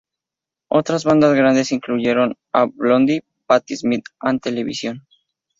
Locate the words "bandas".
1.03-1.35